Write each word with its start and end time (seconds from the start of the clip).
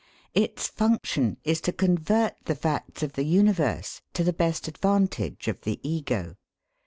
Its 0.33 0.67
function 0.67 1.37
is 1.43 1.61
to 1.61 1.71
convert 1.71 2.33
the 2.45 2.55
facts 2.55 3.03
of 3.03 3.13
the 3.13 3.21
universe 3.23 4.01
to 4.13 4.23
the 4.23 4.33
best 4.33 4.67
advantage 4.67 5.47
of 5.47 5.61
the 5.61 5.79
Ego. 5.87 6.37